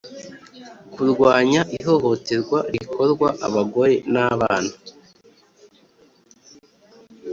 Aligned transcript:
Kurwanya 0.93 1.61
ihohoterwa 1.77 2.59
rikorwa 2.73 3.27
abagore 3.47 3.95
n 4.13 4.15
abana 4.29 4.73